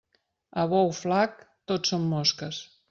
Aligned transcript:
A 0.61 0.63
bou 0.71 0.89
flac 1.01 1.39
tot 1.73 1.93
són 1.93 2.11
mosques. 2.17 2.67